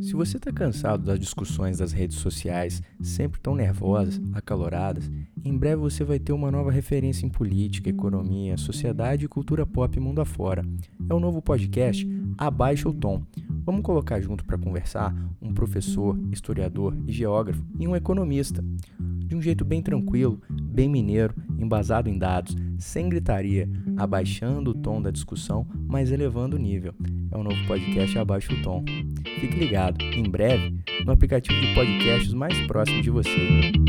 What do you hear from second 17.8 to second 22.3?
um economista. De um jeito bem tranquilo, bem mineiro, embasado em